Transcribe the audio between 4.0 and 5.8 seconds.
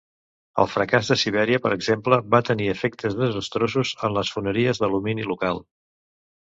en les foneries d'alumini local.